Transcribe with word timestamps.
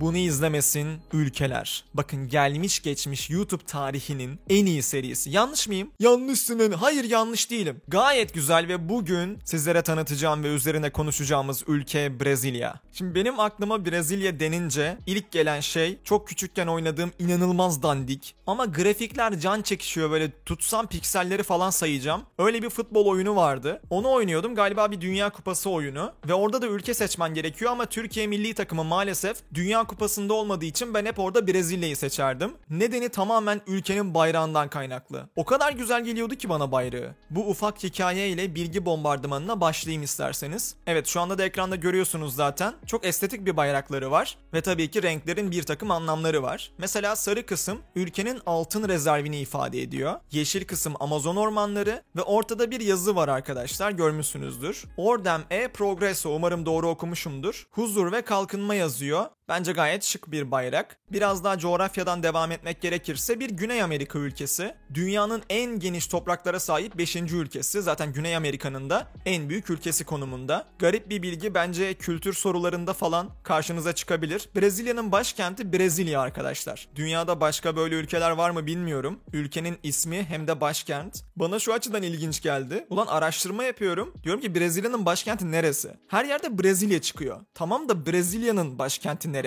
Bunu 0.00 0.16
izlemesin 0.16 0.88
ülkeler. 1.12 1.84
Bakın 1.94 2.28
gelmiş 2.28 2.82
geçmiş 2.82 3.30
YouTube 3.30 3.64
tarihinin 3.64 4.38
en 4.48 4.66
iyi 4.66 4.82
serisi. 4.82 5.30
Yanlış 5.30 5.68
mıyım? 5.68 5.90
Yanlışsın. 6.00 6.72
Hayır 6.72 7.04
yanlış 7.04 7.50
değilim. 7.50 7.82
Gayet 7.88 8.34
güzel 8.34 8.68
ve 8.68 8.88
bugün 8.88 9.38
sizlere 9.44 9.82
tanıtacağım 9.82 10.44
ve 10.44 10.48
üzerine 10.48 10.90
konuşacağımız 10.90 11.64
ülke 11.66 12.20
Brezilya. 12.20 12.80
Şimdi 12.92 13.14
benim 13.14 13.40
aklıma 13.40 13.86
Brezilya 13.86 14.40
denince 14.40 14.98
ilk 15.06 15.30
gelen 15.30 15.60
şey 15.60 15.98
çok 16.04 16.28
küçükken 16.28 16.66
oynadığım 16.66 17.12
inanılmaz 17.18 17.82
dandik 17.82 18.34
ama 18.46 18.64
grafikler 18.64 19.40
can 19.40 19.62
çekişiyor 19.62 20.10
böyle 20.10 20.30
tutsam 20.46 20.86
pikselleri 20.86 21.42
falan 21.42 21.70
sayacağım. 21.70 22.22
Öyle 22.38 22.62
bir 22.62 22.70
futbol 22.70 23.06
oyunu 23.06 23.36
vardı. 23.36 23.82
Onu 23.90 24.12
oynuyordum 24.12 24.54
galiba 24.54 24.90
bir 24.90 25.00
Dünya 25.00 25.30
Kupası 25.30 25.70
oyunu 25.70 26.12
ve 26.28 26.34
orada 26.34 26.62
da 26.62 26.66
ülke 26.66 26.94
seçmen 26.94 27.34
gerekiyor 27.34 27.72
ama 27.72 27.86
Türkiye 27.86 28.26
milli 28.26 28.54
takımı 28.54 28.84
maalesef 28.84 29.36
Dünya 29.54 29.89
Kupası'nda 29.90 30.34
olmadığı 30.34 30.64
için 30.64 30.94
ben 30.94 31.06
hep 31.06 31.18
orada 31.18 31.46
Brezilya'yı 31.46 31.96
seçerdim. 31.96 32.52
Nedeni 32.70 33.08
tamamen 33.08 33.60
ülkenin 33.66 34.14
bayrağından 34.14 34.68
kaynaklı. 34.68 35.28
O 35.36 35.44
kadar 35.44 35.72
güzel 35.72 36.04
geliyordu 36.04 36.34
ki 36.34 36.48
bana 36.48 36.72
bayrağı. 36.72 37.14
Bu 37.30 37.48
ufak 37.48 37.82
hikaye 37.82 38.28
ile 38.28 38.54
bilgi 38.54 38.84
bombardımanına 38.84 39.60
başlayayım 39.60 40.02
isterseniz. 40.02 40.74
Evet 40.86 41.06
şu 41.06 41.20
anda 41.20 41.38
da 41.38 41.44
ekranda 41.44 41.76
görüyorsunuz 41.76 42.34
zaten. 42.34 42.74
Çok 42.86 43.06
estetik 43.06 43.46
bir 43.46 43.56
bayrakları 43.56 44.10
var 44.10 44.38
ve 44.54 44.60
tabii 44.60 44.90
ki 44.90 45.02
renklerin 45.02 45.50
bir 45.50 45.62
takım 45.62 45.90
anlamları 45.90 46.42
var. 46.42 46.70
Mesela 46.78 47.16
sarı 47.16 47.46
kısım 47.46 47.78
ülkenin 47.94 48.40
altın 48.46 48.88
rezervini 48.88 49.38
ifade 49.40 49.82
ediyor. 49.82 50.14
Yeşil 50.30 50.64
kısım 50.64 50.94
Amazon 51.00 51.36
ormanları 51.36 52.02
ve 52.16 52.22
ortada 52.22 52.70
bir 52.70 52.80
yazı 52.80 53.16
var 53.16 53.28
arkadaşlar 53.28 53.90
görmüşsünüzdür. 53.90 54.84
Ordem 54.96 55.42
e 55.50 55.68
Progresso 55.68 56.30
umarım 56.30 56.66
doğru 56.66 56.88
okumuşumdur. 56.88 57.66
Huzur 57.70 58.12
ve 58.12 58.22
kalkınma 58.22 58.74
yazıyor. 58.74 59.26
Bence 59.50 59.72
gayet 59.72 60.04
şık 60.04 60.30
bir 60.30 60.50
bayrak. 60.50 60.96
Biraz 61.12 61.44
daha 61.44 61.58
coğrafyadan 61.58 62.22
devam 62.22 62.52
etmek 62.52 62.80
gerekirse 62.80 63.40
bir 63.40 63.50
Güney 63.50 63.82
Amerika 63.82 64.18
ülkesi. 64.18 64.74
Dünyanın 64.94 65.42
en 65.50 65.78
geniş 65.78 66.06
topraklara 66.06 66.60
sahip 66.60 66.98
5. 66.98 67.16
ülkesi. 67.16 67.82
Zaten 67.82 68.12
Güney 68.12 68.36
Amerika'nın 68.36 68.90
da 68.90 69.08
en 69.26 69.48
büyük 69.48 69.70
ülkesi 69.70 70.04
konumunda. 70.04 70.66
Garip 70.78 71.10
bir 71.10 71.22
bilgi 71.22 71.54
bence 71.54 71.94
kültür 71.94 72.32
sorularında 72.32 72.92
falan 72.92 73.30
karşınıza 73.42 73.94
çıkabilir. 73.94 74.48
Brezilya'nın 74.56 75.12
başkenti 75.12 75.72
Brezilya 75.72 76.20
arkadaşlar. 76.20 76.88
Dünyada 76.96 77.40
başka 77.40 77.76
böyle 77.76 77.94
ülkeler 77.94 78.30
var 78.30 78.50
mı 78.50 78.66
bilmiyorum. 78.66 79.20
Ülkenin 79.32 79.78
ismi 79.82 80.24
hem 80.24 80.48
de 80.48 80.60
başkent. 80.60 81.24
Bana 81.36 81.58
şu 81.58 81.72
açıdan 81.72 82.02
ilginç 82.02 82.42
geldi. 82.42 82.86
Ulan 82.90 83.06
araştırma 83.06 83.64
yapıyorum. 83.64 84.14
Diyorum 84.22 84.40
ki 84.40 84.54
Brezilya'nın 84.54 85.06
başkenti 85.06 85.52
neresi? 85.52 85.90
Her 86.08 86.24
yerde 86.24 86.58
Brezilya 86.58 87.00
çıkıyor. 87.00 87.40
Tamam 87.54 87.88
da 87.88 88.06
Brezilya'nın 88.06 88.78
başkenti 88.78 89.32
neresi? 89.32 89.39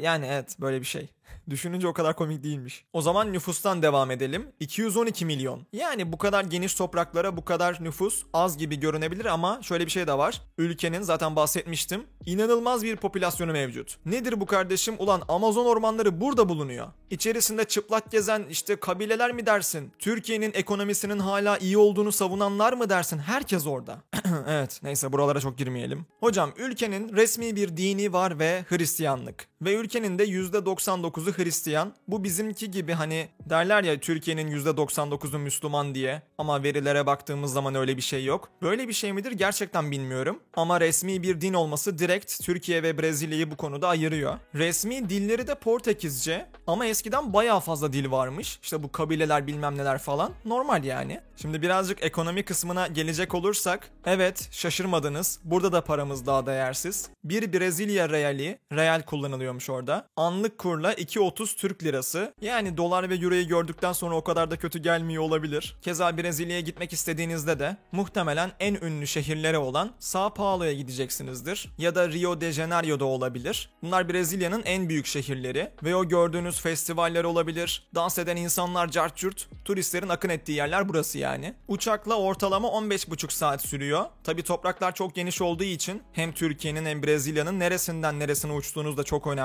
Yani 0.00 0.26
evet 0.26 0.56
böyle 0.60 0.80
bir 0.80 0.86
şey. 0.86 1.08
Düşününce 1.50 1.88
o 1.88 1.92
kadar 1.92 2.16
komik 2.16 2.44
değilmiş. 2.44 2.84
O 2.92 3.02
zaman 3.02 3.32
nüfustan 3.32 3.82
devam 3.82 4.10
edelim. 4.10 4.46
212 4.60 5.26
milyon. 5.26 5.66
Yani 5.72 6.12
bu 6.12 6.18
kadar 6.18 6.44
geniş 6.44 6.74
topraklara 6.74 7.36
bu 7.36 7.44
kadar 7.44 7.84
nüfus 7.84 8.22
az 8.32 8.58
gibi 8.58 8.80
görünebilir 8.80 9.24
ama 9.24 9.58
şöyle 9.62 9.86
bir 9.86 9.90
şey 9.90 10.06
de 10.06 10.18
var. 10.18 10.42
Ülkenin 10.58 11.02
zaten 11.02 11.36
bahsetmiştim. 11.36 12.06
İnanılmaz 12.26 12.82
bir 12.82 12.96
popülasyonu 12.96 13.52
mevcut. 13.52 13.98
Nedir 14.06 14.40
bu 14.40 14.46
kardeşim? 14.46 14.94
Ulan 14.98 15.22
Amazon 15.28 15.66
ormanları 15.66 16.20
burada 16.20 16.48
bulunuyor. 16.48 16.86
İçerisinde 17.10 17.64
çıplak 17.64 18.10
gezen 18.10 18.44
işte 18.50 18.76
kabileler 18.76 19.32
mi 19.32 19.46
dersin? 19.46 19.92
Türkiye'nin 19.98 20.52
ekonomisinin 20.54 21.18
hala 21.18 21.58
iyi 21.58 21.78
olduğunu 21.78 22.12
savunanlar 22.12 22.72
mı 22.72 22.88
dersin? 22.90 23.18
Herkes 23.18 23.66
orada. 23.66 23.98
evet 24.48 24.80
neyse 24.82 25.12
buralara 25.12 25.40
çok 25.40 25.58
girmeyelim. 25.58 26.06
Hocam 26.20 26.52
ülkenin 26.56 27.16
resmi 27.16 27.56
bir 27.56 27.76
dini 27.76 28.12
var 28.12 28.38
ve 28.38 28.64
Hristiyanlık. 28.68 29.49
Ve 29.62 29.74
ülkenin 29.74 30.18
de 30.18 30.24
%99'u 30.24 31.32
Hristiyan. 31.32 31.92
Bu 32.08 32.24
bizimki 32.24 32.70
gibi 32.70 32.92
hani 32.92 33.28
derler 33.50 33.84
ya 33.84 34.00
Türkiye'nin 34.00 34.50
%99'u 34.50 35.38
Müslüman 35.38 35.94
diye. 35.94 36.22
Ama 36.38 36.62
verilere 36.62 37.06
baktığımız 37.06 37.52
zaman 37.52 37.74
öyle 37.74 37.96
bir 37.96 38.02
şey 38.02 38.24
yok. 38.24 38.48
Böyle 38.62 38.88
bir 38.88 38.92
şey 38.92 39.12
midir 39.12 39.32
gerçekten 39.32 39.90
bilmiyorum. 39.90 40.40
Ama 40.54 40.80
resmi 40.80 41.22
bir 41.22 41.40
din 41.40 41.54
olması 41.54 41.98
direkt 41.98 42.42
Türkiye 42.42 42.82
ve 42.82 42.98
Brezilya'yı 42.98 43.50
bu 43.50 43.56
konuda 43.56 43.88
ayırıyor. 43.88 44.38
Resmi 44.54 45.08
dilleri 45.08 45.46
de 45.46 45.54
Portekizce 45.54 46.46
ama 46.66 46.86
eskiden 46.86 47.32
bayağı 47.32 47.60
fazla 47.60 47.92
dil 47.92 48.10
varmış. 48.10 48.58
İşte 48.62 48.82
bu 48.82 48.92
kabileler 48.92 49.46
bilmem 49.46 49.78
neler 49.78 49.98
falan. 49.98 50.32
Normal 50.44 50.84
yani. 50.84 51.20
Şimdi 51.36 51.62
birazcık 51.62 52.02
ekonomi 52.02 52.42
kısmına 52.42 52.86
gelecek 52.86 53.34
olursak 53.34 53.90
evet 54.06 54.48
şaşırmadınız. 54.52 55.40
Burada 55.44 55.72
da 55.72 55.84
paramız 55.84 56.26
daha 56.26 56.46
değersiz. 56.46 57.10
Bir 57.24 57.52
Brezilya 57.52 58.08
reali, 58.08 58.58
real 58.72 59.02
kullanılıyormuş 59.50 59.70
orada. 59.70 60.06
Anlık 60.16 60.58
kurla 60.58 60.92
2.30 60.92 61.56
Türk 61.56 61.82
lirası. 61.82 62.34
Yani 62.40 62.76
dolar 62.76 63.10
ve 63.10 63.14
euroyu 63.14 63.48
gördükten 63.48 63.92
sonra 63.92 64.16
o 64.16 64.24
kadar 64.24 64.50
da 64.50 64.56
kötü 64.56 64.78
gelmiyor 64.78 65.22
olabilir. 65.22 65.76
Keza 65.82 66.16
Brezilya'ya 66.16 66.60
gitmek 66.60 66.92
istediğinizde 66.92 67.58
de 67.58 67.76
muhtemelen 67.92 68.52
en 68.60 68.74
ünlü 68.74 69.06
şehirlere 69.06 69.58
olan 69.58 69.90
Sao 69.98 70.34
Paulo'ya 70.34 70.72
gideceksinizdir. 70.72 71.70
Ya 71.78 71.94
da 71.94 72.08
Rio 72.08 72.40
de 72.40 72.52
Janeiro'da 72.52 73.04
olabilir. 73.04 73.70
Bunlar 73.82 74.08
Brezilya'nın 74.08 74.62
en 74.64 74.88
büyük 74.88 75.06
şehirleri 75.06 75.70
ve 75.82 75.96
o 75.96 76.08
gördüğünüz 76.08 76.60
festivaller 76.60 77.24
olabilir. 77.24 77.88
Dans 77.94 78.18
eden 78.18 78.36
insanlar 78.36 78.88
cartçurt, 78.88 79.48
turistlerin 79.64 80.08
akın 80.08 80.28
ettiği 80.28 80.52
yerler 80.52 80.88
burası 80.88 81.18
yani. 81.18 81.54
Uçakla 81.68 82.14
ortalama 82.14 82.68
15,5 82.68 83.32
saat 83.32 83.62
sürüyor. 83.62 84.04
Tabi 84.24 84.42
topraklar 84.42 84.94
çok 84.94 85.14
geniş 85.14 85.42
olduğu 85.42 85.64
için 85.64 86.02
hem 86.12 86.32
Türkiye'nin 86.32 86.86
hem 86.86 87.02
Brezilya'nın 87.02 87.58
neresinden 87.58 88.18
neresine 88.18 88.52
uçtuğunuz 88.52 88.96
da 88.96 89.04
çok 89.04 89.26
önemli. 89.26 89.39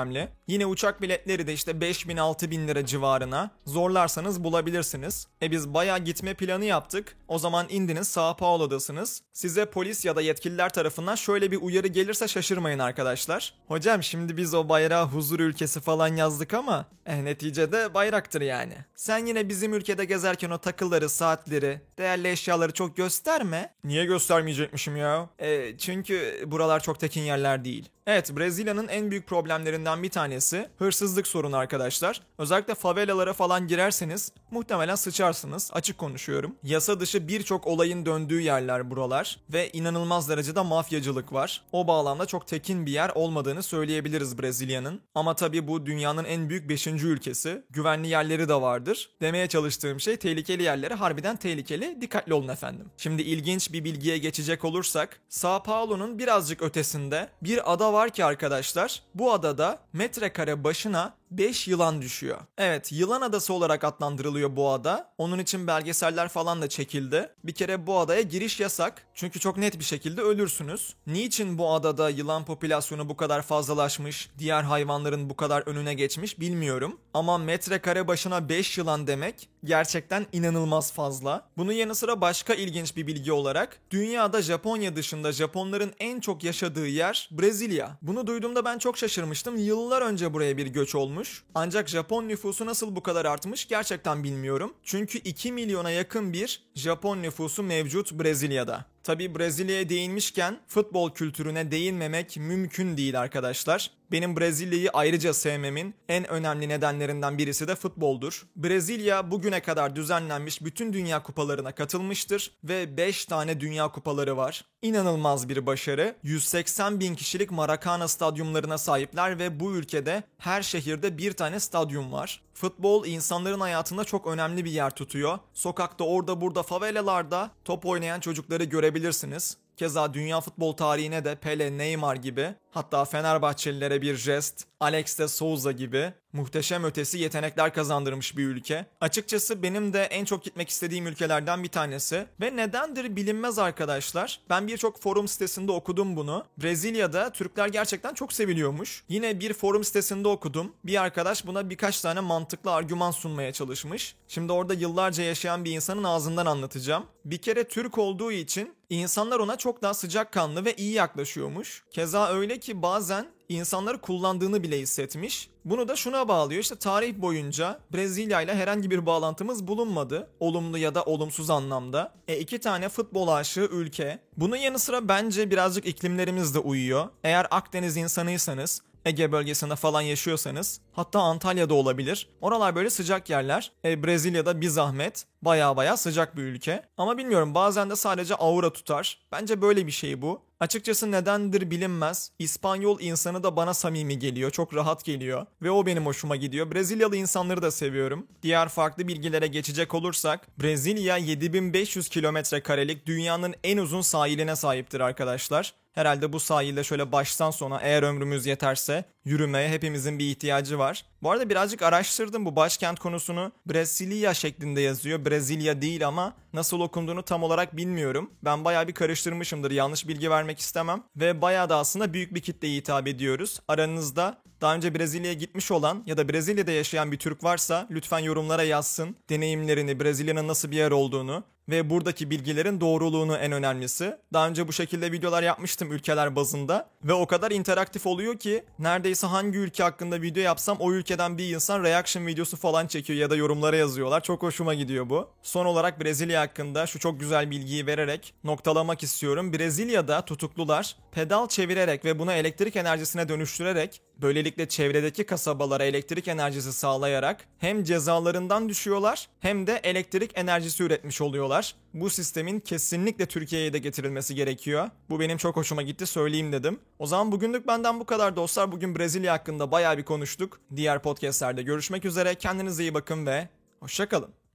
Yine 0.46 0.66
uçak 0.66 1.02
biletleri 1.02 1.46
de 1.46 1.52
işte 1.52 1.80
5000 1.80 2.16
6000 2.16 2.68
lira 2.68 2.86
civarına. 2.86 3.50
Zorlarsanız 3.66 4.44
bulabilirsiniz. 4.44 5.26
E 5.42 5.50
biz 5.50 5.74
bayağı 5.74 5.98
gitme 5.98 6.34
planı 6.34 6.64
yaptık. 6.64 7.16
O 7.28 7.38
zaman 7.38 7.66
indiniz 7.68 8.08
Sao 8.08 8.36
Paulo'dasınız. 8.36 9.22
Size 9.32 9.64
polis 9.64 10.04
ya 10.04 10.16
da 10.16 10.20
yetkililer 10.20 10.72
tarafından 10.72 11.14
şöyle 11.14 11.50
bir 11.50 11.62
uyarı 11.62 11.86
gelirse 11.86 12.28
şaşırmayın 12.28 12.78
arkadaşlar. 12.78 13.54
Hocam 13.68 14.02
şimdi 14.02 14.36
biz 14.36 14.54
o 14.54 14.68
bayrağı 14.68 15.06
huzur 15.06 15.40
ülkesi 15.40 15.80
falan 15.80 16.16
yazdık 16.16 16.54
ama 16.54 16.86
eh, 17.06 17.22
neticede 17.22 17.94
bayraktır 17.94 18.40
yani. 18.40 18.74
Sen 18.94 19.26
yine 19.26 19.48
bizim 19.48 19.74
ülkede 19.74 20.04
gezerken 20.04 20.50
o 20.50 20.58
takıları, 20.58 21.08
saatleri, 21.08 21.80
değerli 21.98 22.28
eşyaları 22.28 22.72
çok 22.72 22.96
gösterme. 22.96 23.74
Niye 23.84 24.04
göstermeyecekmişim 24.04 24.96
ya? 24.96 25.30
E, 25.38 25.78
çünkü 25.78 26.44
buralar 26.46 26.80
çok 26.82 27.00
tekin 27.00 27.20
yerler 27.20 27.64
değil. 27.64 27.88
Evet 28.06 28.36
Brezilya'nın 28.36 28.88
en 28.88 29.10
büyük 29.10 29.26
problemlerinden 29.26 29.85
bir 29.86 30.10
tanesi 30.10 30.68
hırsızlık 30.78 31.26
sorunu 31.26 31.56
arkadaşlar. 31.56 32.20
Özellikle 32.38 32.74
favelalara 32.74 33.32
falan 33.32 33.68
girerseniz 33.68 34.32
muhtemelen 34.50 34.94
sıçarsınız. 34.94 35.70
Açık 35.72 35.98
konuşuyorum. 35.98 36.54
Yasa 36.62 37.00
dışı 37.00 37.28
birçok 37.28 37.66
olayın 37.66 38.06
döndüğü 38.06 38.40
yerler 38.40 38.90
buralar 38.90 39.38
ve 39.52 39.70
inanılmaz 39.70 40.28
derecede 40.28 40.60
mafyacılık 40.60 41.32
var. 41.32 41.62
O 41.72 41.86
bağlamda 41.86 42.26
çok 42.26 42.46
tekin 42.46 42.86
bir 42.86 42.92
yer 42.92 43.10
olmadığını 43.14 43.62
söyleyebiliriz 43.62 44.38
Brezilya'nın. 44.38 45.00
Ama 45.14 45.34
tabii 45.36 45.68
bu 45.68 45.86
dünyanın 45.86 46.24
en 46.24 46.48
büyük 46.48 46.68
5. 46.68 46.86
ülkesi. 46.86 47.62
Güvenli 47.70 48.08
yerleri 48.08 48.48
de 48.48 48.54
vardır. 48.54 49.10
Demeye 49.20 49.46
çalıştığım 49.46 50.00
şey 50.00 50.16
tehlikeli 50.16 50.62
yerlere 50.62 50.94
harbiden 50.94 51.36
tehlikeli. 51.36 51.98
Dikkatli 52.00 52.34
olun 52.34 52.48
efendim. 52.48 52.86
Şimdi 52.96 53.22
ilginç 53.22 53.72
bir 53.72 53.84
bilgiye 53.84 54.18
geçecek 54.18 54.64
olursak 54.64 55.20
Sao 55.28 55.62
Paulo'nun 55.62 56.18
birazcık 56.18 56.62
ötesinde 56.62 57.28
bir 57.42 57.72
ada 57.72 57.92
var 57.92 58.10
ki 58.10 58.24
arkadaşlar 58.24 59.02
bu 59.14 59.32
adada 59.32 59.75
metrekare 59.92 60.64
başına 60.64 61.14
5 61.30 61.68
yılan 61.68 62.02
düşüyor. 62.02 62.38
Evet 62.58 62.92
yılan 62.92 63.20
adası 63.20 63.52
olarak 63.52 63.84
adlandırılıyor 63.84 64.56
bu 64.56 64.70
ada. 64.70 65.12
Onun 65.18 65.38
için 65.38 65.66
belgeseller 65.66 66.28
falan 66.28 66.62
da 66.62 66.68
çekildi. 66.68 67.30
Bir 67.44 67.52
kere 67.52 67.86
bu 67.86 67.98
adaya 67.98 68.20
giriş 68.20 68.60
yasak. 68.60 69.06
Çünkü 69.14 69.40
çok 69.40 69.56
net 69.56 69.78
bir 69.78 69.84
şekilde 69.84 70.20
ölürsünüz. 70.20 70.94
Niçin 71.06 71.58
bu 71.58 71.72
adada 71.72 72.10
yılan 72.10 72.44
popülasyonu 72.44 73.08
bu 73.08 73.16
kadar 73.16 73.42
fazlalaşmış, 73.42 74.30
diğer 74.38 74.62
hayvanların 74.62 75.30
bu 75.30 75.36
kadar 75.36 75.62
önüne 75.66 75.94
geçmiş 75.94 76.40
bilmiyorum. 76.40 77.00
Ama 77.14 77.38
metrekare 77.38 78.08
başına 78.08 78.48
5 78.48 78.78
yılan 78.78 79.06
demek 79.06 79.48
gerçekten 79.64 80.26
inanılmaz 80.32 80.92
fazla. 80.92 81.48
Bunun 81.56 81.72
yanı 81.72 81.94
sıra 81.94 82.20
başka 82.20 82.54
ilginç 82.54 82.96
bir 82.96 83.06
bilgi 83.06 83.32
olarak 83.32 83.78
dünyada 83.90 84.42
Japonya 84.42 84.96
dışında 84.96 85.32
Japonların 85.32 85.92
en 85.98 86.20
çok 86.20 86.44
yaşadığı 86.44 86.86
yer 86.86 87.28
Brezilya. 87.30 87.98
Bunu 88.02 88.26
duyduğumda 88.26 88.64
ben 88.64 88.78
çok 88.78 88.98
şaşırmıştım. 88.98 89.56
Yıllar 89.56 90.02
önce 90.02 90.32
buraya 90.34 90.56
bir 90.56 90.66
göç 90.66 90.94
olmuş. 90.94 91.15
Ancak 91.54 91.88
Japon 91.88 92.28
nüfusu 92.28 92.66
nasıl 92.66 92.96
bu 92.96 93.02
kadar 93.02 93.24
artmış 93.24 93.68
gerçekten 93.68 94.24
bilmiyorum. 94.24 94.74
Çünkü 94.82 95.18
2 95.18 95.52
milyona 95.52 95.90
yakın 95.90 96.32
bir 96.32 96.62
Japon 96.74 97.22
nüfusu 97.22 97.62
mevcut 97.62 98.12
Brezilya'da. 98.12 98.84
Tabi 99.04 99.38
Brezilya'ya 99.38 99.88
değinmişken 99.88 100.60
futbol 100.68 101.10
kültürüne 101.10 101.70
değinmemek 101.70 102.36
mümkün 102.36 102.96
değil 102.96 103.20
arkadaşlar. 103.20 103.90
Benim 104.12 104.36
Brezilya'yı 104.36 104.90
ayrıca 104.90 105.34
sevmemin 105.34 105.94
en 106.08 106.28
önemli 106.28 106.68
nedenlerinden 106.68 107.38
birisi 107.38 107.68
de 107.68 107.74
futboldur. 107.74 108.46
Brezilya 108.56 109.30
bugüne 109.30 109.60
kadar 109.62 109.96
düzenlenmiş 109.96 110.64
bütün 110.64 110.92
dünya 110.92 111.22
kupalarına 111.22 111.72
katılmıştır 111.72 112.52
ve 112.64 112.96
5 112.96 113.24
tane 113.24 113.60
dünya 113.60 113.88
kupaları 113.88 114.36
var. 114.36 114.64
İnanılmaz 114.82 115.48
bir 115.48 115.66
başarı. 115.66 116.16
180 116.22 117.00
bin 117.00 117.14
kişilik 117.14 117.50
Maracana 117.50 118.08
stadyumlarına 118.08 118.78
sahipler 118.78 119.38
ve 119.38 119.60
bu 119.60 119.74
ülkede 119.74 120.22
her 120.38 120.62
şehirde 120.62 121.18
bir 121.18 121.32
tane 121.32 121.60
stadyum 121.60 122.12
var. 122.12 122.42
Futbol 122.54 123.06
insanların 123.06 123.60
hayatında 123.60 124.04
çok 124.04 124.26
önemli 124.26 124.64
bir 124.64 124.70
yer 124.70 124.90
tutuyor. 124.90 125.38
Sokakta 125.54 126.04
orada 126.04 126.40
burada 126.40 126.62
favelalarda 126.62 127.50
top 127.64 127.86
oynayan 127.86 128.20
çocukları 128.20 128.64
görebilirsiniz. 128.64 129.56
Keza 129.76 130.14
dünya 130.14 130.40
futbol 130.40 130.72
tarihine 130.72 131.24
de 131.24 131.34
Pele, 131.34 131.78
Neymar 131.78 132.16
gibi 132.16 132.54
hatta 132.70 133.04
Fenerbahçelilere 133.04 134.02
bir 134.02 134.16
jest, 134.16 134.66
Alex 134.80 135.18
de 135.18 135.28
Souza 135.28 135.72
gibi 135.72 136.12
muhteşem 136.36 136.84
ötesi 136.84 137.18
yetenekler 137.18 137.74
kazandırmış 137.74 138.36
bir 138.36 138.44
ülke. 138.44 138.86
Açıkçası 139.00 139.62
benim 139.62 139.92
de 139.92 140.02
en 140.02 140.24
çok 140.24 140.44
gitmek 140.44 140.68
istediğim 140.68 141.06
ülkelerden 141.06 141.62
bir 141.62 141.68
tanesi 141.68 142.26
ve 142.40 142.56
nedendir 142.56 143.16
bilinmez 143.16 143.58
arkadaşlar. 143.58 144.40
Ben 144.50 144.68
birçok 144.68 145.02
forum 145.02 145.28
sitesinde 145.28 145.72
okudum 145.72 146.16
bunu. 146.16 146.44
Brezilya'da 146.58 147.30
Türkler 147.32 147.68
gerçekten 147.68 148.14
çok 148.14 148.32
seviliyormuş. 148.32 149.04
Yine 149.08 149.40
bir 149.40 149.52
forum 149.52 149.84
sitesinde 149.84 150.28
okudum. 150.28 150.72
Bir 150.84 151.02
arkadaş 151.02 151.46
buna 151.46 151.70
birkaç 151.70 152.00
tane 152.00 152.20
mantıklı 152.20 152.72
argüman 152.72 153.10
sunmaya 153.10 153.52
çalışmış. 153.52 154.14
Şimdi 154.28 154.52
orada 154.52 154.74
yıllarca 154.74 155.24
yaşayan 155.24 155.64
bir 155.64 155.72
insanın 155.72 156.04
ağzından 156.04 156.46
anlatacağım. 156.46 157.06
Bir 157.24 157.38
kere 157.38 157.64
Türk 157.64 157.98
olduğu 157.98 158.32
için 158.32 158.74
insanlar 158.90 159.38
ona 159.38 159.56
çok 159.56 159.82
daha 159.82 159.94
sıcakkanlı 159.94 160.64
ve 160.64 160.74
iyi 160.74 160.92
yaklaşıyormuş. 160.92 161.84
Keza 161.90 162.28
öyle 162.28 162.60
ki 162.60 162.82
bazen 162.82 163.35
insanları 163.48 164.00
kullandığını 164.00 164.62
bile 164.62 164.78
hissetmiş. 164.78 165.50
Bunu 165.64 165.88
da 165.88 165.96
şuna 165.96 166.28
bağlıyor. 166.28 166.60
İşte 166.60 166.76
tarih 166.76 167.14
boyunca 167.14 167.80
Brezilya 167.92 168.42
ile 168.42 168.54
herhangi 168.54 168.90
bir 168.90 169.06
bağlantımız 169.06 169.66
bulunmadı. 169.66 170.30
Olumlu 170.40 170.78
ya 170.78 170.94
da 170.94 171.02
olumsuz 171.04 171.50
anlamda. 171.50 172.14
E 172.28 172.38
iki 172.38 172.58
tane 172.58 172.88
futbol 172.88 173.28
aşığı 173.28 173.68
ülke. 173.72 174.18
Bunun 174.36 174.56
yanı 174.56 174.78
sıra 174.78 175.08
bence 175.08 175.50
birazcık 175.50 175.86
iklimlerimiz 175.86 176.54
de 176.54 176.58
uyuyor. 176.58 177.08
Eğer 177.24 177.46
Akdeniz 177.50 177.96
insanıysanız 177.96 178.82
Ege 179.06 179.32
bölgesinde 179.32 179.76
falan 179.76 180.00
yaşıyorsanız 180.00 180.80
hatta 180.92 181.20
Antalya'da 181.20 181.74
olabilir. 181.74 182.28
Oralar 182.40 182.74
böyle 182.74 182.90
sıcak 182.90 183.30
yerler. 183.30 183.72
E, 183.84 184.04
Brezilya'da 184.04 184.60
bir 184.60 184.68
zahmet 184.68 185.24
baya 185.42 185.76
baya 185.76 185.96
sıcak 185.96 186.36
bir 186.36 186.42
ülke. 186.42 186.82
Ama 186.96 187.18
bilmiyorum 187.18 187.54
bazen 187.54 187.90
de 187.90 187.96
sadece 187.96 188.34
aura 188.34 188.72
tutar. 188.72 189.18
Bence 189.32 189.62
böyle 189.62 189.86
bir 189.86 189.92
şey 189.92 190.22
bu. 190.22 190.42
Açıkçası 190.60 191.10
nedendir 191.10 191.70
bilinmez. 191.70 192.30
İspanyol 192.38 193.00
insanı 193.00 193.42
da 193.42 193.56
bana 193.56 193.74
samimi 193.74 194.18
geliyor. 194.18 194.50
Çok 194.50 194.74
rahat 194.74 195.04
geliyor. 195.04 195.46
Ve 195.62 195.70
o 195.70 195.86
benim 195.86 196.06
hoşuma 196.06 196.36
gidiyor. 196.36 196.72
Brezilyalı 196.72 197.16
insanları 197.16 197.62
da 197.62 197.70
seviyorum. 197.70 198.26
Diğer 198.42 198.68
farklı 198.68 199.08
bilgilere 199.08 199.46
geçecek 199.46 199.94
olursak 199.94 200.58
Brezilya 200.62 201.16
7500 201.16 202.08
kilometre 202.08 202.62
karelik 202.62 203.06
dünyanın 203.06 203.54
en 203.64 203.78
uzun 203.78 204.00
sahiline 204.00 204.56
sahiptir 204.56 205.00
arkadaşlar. 205.00 205.74
Herhalde 205.96 206.32
bu 206.32 206.40
sahilde 206.40 206.84
şöyle 206.84 207.12
baştan 207.12 207.50
sona 207.50 207.80
eğer 207.80 208.02
ömrümüz 208.02 208.46
yeterse 208.46 209.04
yürümeye 209.24 209.68
hepimizin 209.68 210.18
bir 210.18 210.30
ihtiyacı 210.30 210.78
var. 210.78 211.04
Bu 211.22 211.30
arada 211.30 211.50
birazcık 211.50 211.82
araştırdım 211.82 212.44
bu 212.44 212.56
başkent 212.56 212.98
konusunu. 212.98 213.52
Brezilya 213.66 214.34
şeklinde 214.34 214.80
yazıyor. 214.80 215.24
Brezilya 215.24 215.82
değil 215.82 216.06
ama 216.06 216.36
nasıl 216.52 216.80
okunduğunu 216.80 217.22
tam 217.22 217.42
olarak 217.42 217.76
bilmiyorum. 217.76 218.30
Ben 218.44 218.64
bayağı 218.64 218.88
bir 218.88 218.92
karıştırmışımdır. 218.92 219.70
Yanlış 219.70 220.08
bilgi 220.08 220.30
vermek 220.30 220.58
istemem. 220.58 221.02
Ve 221.16 221.42
bayağı 221.42 221.68
da 221.68 221.76
aslında 221.76 222.12
büyük 222.12 222.34
bir 222.34 222.40
kitleye 222.40 222.76
hitap 222.76 223.08
ediyoruz. 223.08 223.60
Aranızda 223.68 224.42
daha 224.60 224.74
önce 224.74 224.94
Brezilya'ya 224.94 225.34
gitmiş 225.34 225.70
olan 225.70 226.02
ya 226.06 226.16
da 226.16 226.28
Brezilya'da 226.28 226.70
yaşayan 226.70 227.12
bir 227.12 227.18
Türk 227.18 227.44
varsa 227.44 227.86
lütfen 227.90 228.18
yorumlara 228.18 228.62
yazsın. 228.62 229.16
Deneyimlerini, 229.30 230.00
Brezilya'nın 230.00 230.48
nasıl 230.48 230.70
bir 230.70 230.76
yer 230.76 230.90
olduğunu 230.90 231.44
ve 231.68 231.90
buradaki 231.90 232.30
bilgilerin 232.30 232.80
doğruluğunu 232.80 233.36
en 233.36 233.52
önemlisi. 233.52 234.16
Daha 234.32 234.48
önce 234.48 234.68
bu 234.68 234.72
şekilde 234.72 235.12
videolar 235.12 235.42
yapmıştım 235.42 235.92
ülkeler 235.92 236.36
bazında 236.36 236.90
ve 237.04 237.12
o 237.12 237.26
kadar 237.26 237.50
interaktif 237.50 238.06
oluyor 238.06 238.38
ki 238.38 238.64
neredeyse 238.78 239.26
hangi 239.26 239.58
ülke 239.58 239.82
hakkında 239.82 240.22
video 240.22 240.42
yapsam 240.42 240.76
o 240.80 240.92
ülkeden 240.92 241.38
bir 241.38 241.54
insan 241.54 241.84
reaction 241.84 242.26
videosu 242.26 242.56
falan 242.56 242.86
çekiyor 242.86 243.18
ya 243.18 243.30
da 243.30 243.36
yorumlara 243.36 243.76
yazıyorlar. 243.76 244.22
Çok 244.22 244.42
hoşuma 244.42 244.74
gidiyor 244.74 245.10
bu. 245.10 245.28
Son 245.42 245.66
olarak 245.66 246.00
Brezilya 246.04 246.40
hakkında 246.40 246.86
şu 246.86 246.98
çok 246.98 247.20
güzel 247.20 247.50
bilgiyi 247.50 247.86
vererek 247.86 248.34
noktalamak 248.44 249.02
istiyorum. 249.02 249.52
Brezilya'da 249.52 250.24
tutuklular 250.24 250.96
pedal 251.12 251.48
çevirerek 251.48 252.04
ve 252.04 252.18
bunu 252.18 252.32
elektrik 252.32 252.76
enerjisine 252.76 253.28
dönüştürerek 253.28 254.00
böylelikle 254.22 254.68
çevredeki 254.68 255.26
kasabalara 255.26 255.84
elektrik 255.84 256.28
enerjisi 256.28 256.72
sağlayarak 256.72 257.44
hem 257.58 257.84
cezalarından 257.84 258.68
düşüyorlar 258.68 259.28
hem 259.40 259.66
de 259.66 259.80
elektrik 259.82 260.38
enerjisi 260.38 260.82
üretmiş 260.82 261.20
oluyorlar. 261.20 261.74
Bu 261.94 262.10
sistemin 262.10 262.60
kesinlikle 262.60 263.26
Türkiye'ye 263.26 263.72
de 263.72 263.78
getirilmesi 263.78 264.34
gerekiyor. 264.34 264.90
Bu 265.10 265.20
benim 265.20 265.38
çok 265.38 265.56
hoşuma 265.56 265.82
gitti 265.82 266.06
söyleyeyim 266.06 266.52
dedim. 266.52 266.78
O 266.98 267.06
zaman 267.06 267.32
bugünlük 267.32 267.66
benden 267.66 268.00
bu 268.00 268.06
kadar 268.06 268.36
dostlar. 268.36 268.72
Bugün 268.72 268.98
Brezilya 268.98 269.32
hakkında 269.32 269.70
bayağı 269.70 269.98
bir 269.98 270.04
konuştuk. 270.04 270.60
Diğer 270.76 271.02
podcastlerde 271.02 271.62
görüşmek 271.62 272.04
üzere. 272.04 272.34
Kendinize 272.34 272.82
iyi 272.82 272.94
bakın 272.94 273.26
ve 273.26 273.48
hoşçakalın. 273.80 274.45